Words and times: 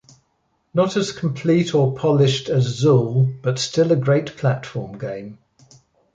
Not 0.73 0.97
as 0.97 1.11
complete 1.11 1.75
or 1.75 1.93
polished 1.95 2.49
as 2.49 2.81
"Zool", 2.81 3.39
but 3.43 3.59
still 3.59 3.91
a 3.91 3.95
great 3.95 4.35
platform 4.35 4.97
game. 4.97 5.37